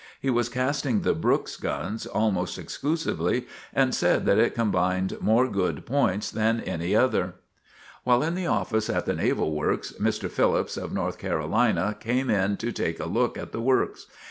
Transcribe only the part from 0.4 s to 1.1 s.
casting